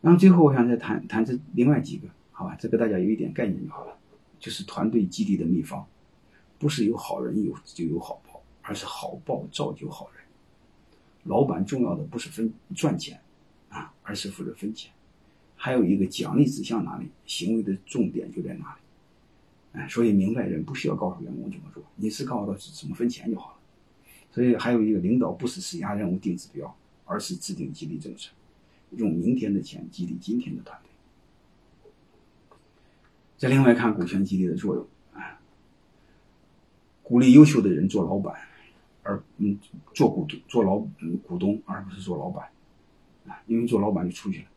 [0.00, 2.56] 然后最后我想再谈谈这另外几个，好吧？
[2.58, 3.96] 这个大家有一点概念就好了。
[4.38, 5.86] 就是团队激励的秘方，
[6.58, 10.24] 不是有好人有就有好报，而是好报造就好人。
[11.24, 13.20] 老板重要的不是分赚钱
[13.68, 14.90] 啊，而是负责分钱。
[15.54, 19.78] 还有一个奖励指向哪里，行为的重点就在哪里。
[19.78, 23.56] 哎，所以明白人不需要告诉员工怎么做，你是告诉他怎么分钱就好了。
[24.32, 26.74] 所以还有一个领导不是施压任务定指标，
[27.04, 28.30] 而是制定激励政策，
[28.90, 30.90] 用明天的钱激励今天的团队。
[33.36, 35.40] 再另外看股权激励的作用啊，
[37.02, 38.38] 鼓励优秀的人做老板，
[39.02, 39.58] 而嗯
[39.94, 40.78] 做股东做老
[41.26, 42.50] 股东，而不是做老板
[43.26, 44.48] 啊，因为做老板就出去了，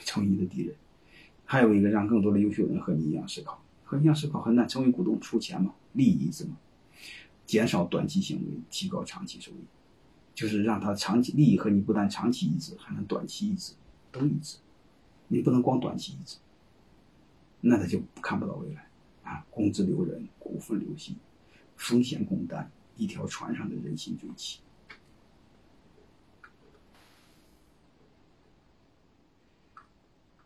[0.00, 0.74] 成为你的敌人。
[1.44, 6.56] 还有一个让更多的优秀人和你一样思考，和你一样思考很难成为股东出钱嘛，利益一致嘛，
[7.46, 9.64] 减少短期行为，提高长期收益，
[10.34, 13.74] 就是让他长期利益和你不但长期一致，还能短期一致，
[14.10, 14.58] 都一致，
[15.28, 16.38] 你不能光短期一致。
[17.60, 18.88] 那他就看不到未来，
[19.22, 21.16] 啊，工资留人，股份留心，
[21.76, 24.60] 风险共担，一条船上的人心追齐。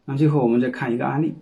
[0.04, 1.34] 那最后我们再看一个案例，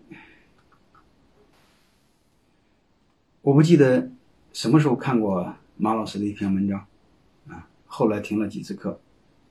[3.42, 4.10] 我不记得
[4.52, 6.86] 什么时候看过马老师的一篇文章，
[7.96, 9.00] 后来停了几次课，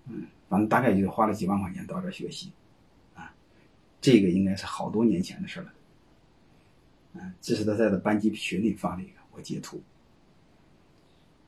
[0.08, 2.52] 嗯，反正大概就花了几万块钱到这学习，
[3.16, 3.34] 啊，
[4.02, 5.74] 这个应该是好多年前的事了。
[7.14, 9.82] 嗯，这是他在他班级群里发了一个，我截图。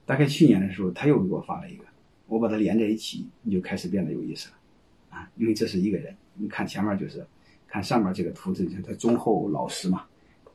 [0.05, 1.83] 大概去年的时候，他又给我发了一个，
[2.27, 7.27] 我把它连在一起，你就开始变得有意思了，啊，因为这是一个人，你看前面就是，
[7.67, 10.07] 看上面这个图，这他忠厚老实嘛，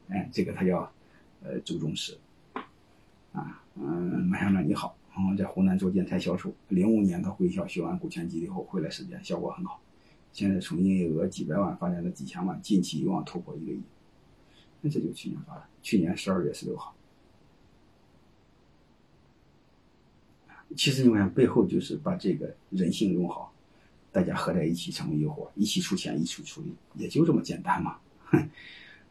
[0.08, 0.90] 哎，这个他叫，
[1.42, 2.16] 呃，周忠实，
[3.32, 9.80] 啊，嗯，马校长你好，然后，在湖南做建材销售，零五年他回校学完股权激励后回来实践，效果很好，
[10.32, 13.80] 现在从营业额几百万发展到几千万，近期有望突破一个亿。
[14.80, 16.94] 那这就是去年发的，去年十二月十六号。
[20.76, 23.52] 其实你看背后就是把这个人性用好，
[24.12, 27.98] 大家合在一起成为一伙，一起出钱，一起出力，也就这么简单嘛。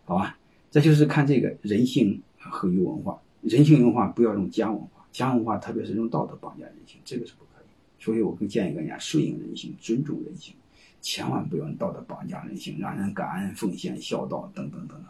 [0.05, 0.39] 好吧，
[0.71, 7.67] 这就是看这个人性和于文化，人性文化不要用家文化，假文化特别是用道德绑架人性，这个是不可以。
[8.03, 10.55] 所以我更建议大家顺应人性，尊重人性，
[11.01, 15.05] 千万不要用道德绑架人性，让人感恩、奉献、孝道等等等等。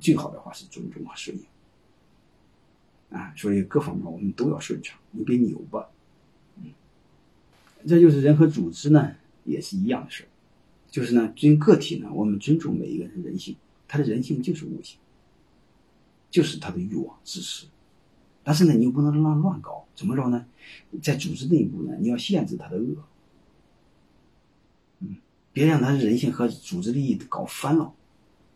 [0.00, 5.88] 最好的话是尊重和顺应，啊，所以各方面我们都要顺畅，你别扭吧，
[6.62, 6.70] 嗯，
[7.84, 10.28] 这就是人和组织呢也是一样的事
[10.88, 13.56] 就是呢，尊个体呢，我们尊重每一个人人性，
[13.88, 14.98] 他的人性就是悟性，
[16.30, 17.66] 就是他的欲望、自私，
[18.46, 20.46] 但是呢，你又不能让乱搞，怎么着呢？
[21.02, 23.02] 在组织内部呢，你要限制他的恶，
[25.00, 25.16] 嗯，
[25.52, 27.92] 别让他人性和组织利益搞翻了，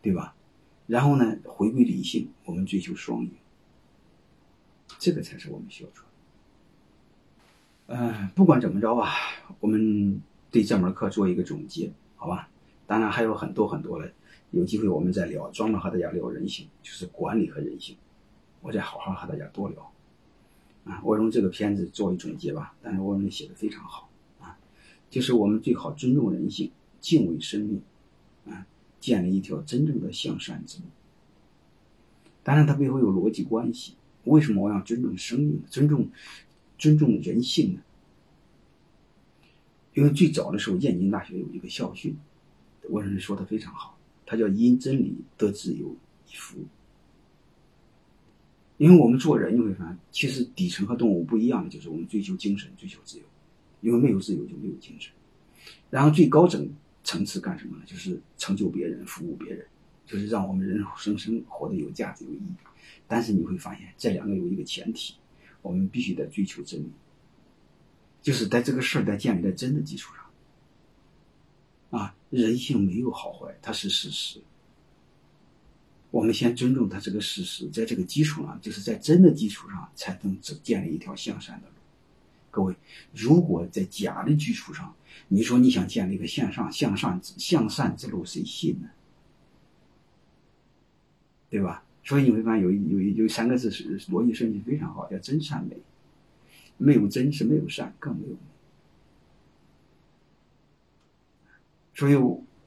[0.00, 0.36] 对吧？
[0.86, 3.32] 然后呢，回归理性，我们追求双赢，
[5.00, 6.10] 这个才是我们需要做的。
[7.88, 9.12] 嗯，不管怎么着吧，
[9.58, 10.22] 我们
[10.52, 12.48] 对这门课做一个总结，好吧？
[12.86, 14.12] 当然还有很多很多的，
[14.52, 17.96] 有机会我们再聊，专门和大家聊人性，就是管理和人性，
[18.60, 19.92] 我再好好和大家多聊。
[20.84, 24.08] 啊，我用这个片子作为总结吧，但是我们写的非常好
[24.40, 24.58] 啊，
[25.10, 27.82] 就是我们最好尊重人性，敬畏生命，
[28.46, 28.66] 啊。
[29.00, 30.84] 建立一条真正的向善之路。
[32.42, 33.94] 当然，它背后有逻辑关系。
[34.24, 36.10] 为什么我要尊重生命、尊重
[36.76, 37.80] 尊重人性呢？
[39.94, 42.14] 因为最早的时候，燕京大学有一个校训，
[42.90, 43.96] 我认为说的非常好，
[44.26, 45.96] 它叫“因真理得自由，
[46.28, 46.58] 以服”。
[48.80, 53.24] 因为我们做人，你会发现，其实底层和动物不一样的就是我们追求精神、追求自由。
[53.82, 55.12] 因为没有自由，就没有精神。
[55.90, 56.68] 然后最高层。
[57.02, 57.82] 层次干什么呢？
[57.86, 59.66] 就是成就别人，服务别人，
[60.04, 62.54] 就是让我们人生生活的有价值、有意义。
[63.08, 65.14] 但是你会发现，这两个有一个前提，
[65.62, 66.90] 我们必须得追求真理，
[68.20, 70.14] 就是在这个事儿在建立在真的基础
[71.90, 71.98] 上。
[71.98, 74.38] 啊，人性没有好坏，它是事实。
[76.10, 81.74] 我们先尊重它这个事实，在这个基础上，就是在真的基础上，才能建立一条向善的路。
[82.50, 82.74] 各位，
[83.14, 84.94] 如果在假的基础上，
[85.28, 88.88] 你说你想建立一个向上、向上、向善之路，谁信呢？
[91.48, 91.84] 对吧？
[92.02, 95.76] 所以你会发现有有有三个字是逻辑顺序非常好，叫真善美。
[96.76, 98.38] 没有真是没有善，更没有美。
[101.94, 102.14] 所以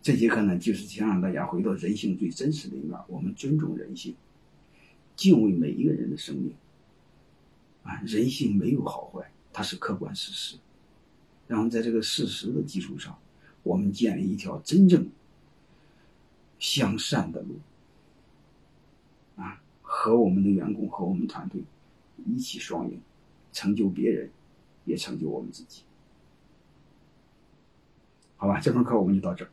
[0.04, 4.14] 这节课呢，就是想让大家回到人性最真实的一面，我们尊重人性，
[5.16, 6.54] 敬畏每一个人的生命。
[7.84, 9.32] 啊，人性没有好坏。
[9.54, 10.58] 它是客观事实，
[11.48, 13.18] 然后在这个事实的基础上，
[13.62, 15.10] 我们建立一条真正
[16.60, 17.60] 向善的路，
[19.38, 21.62] 啊，和我们的员工和我们团队
[22.26, 23.00] 一起双赢，
[23.54, 24.30] 成就别人，
[24.84, 25.84] 也成就我们自己。
[28.36, 29.52] 好吧，这门课我们就到这儿。